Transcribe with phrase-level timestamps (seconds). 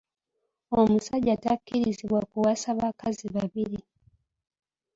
[0.79, 3.79] Omusajja takkirizibwa kuwasa bakazi babiri.